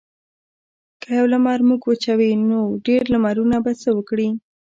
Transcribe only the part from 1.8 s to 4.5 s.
وچوي نو ډیر لمرونه به څه وکړي.